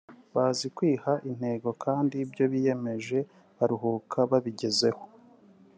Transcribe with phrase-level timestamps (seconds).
[0.35, 3.19] bazi kwiha intego kandi ibyo biyemje
[3.57, 5.03] baruhuka babigezeho